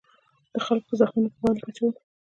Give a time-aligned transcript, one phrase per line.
[0.53, 1.93] د خلکو په زخمونو به مالګې اچول.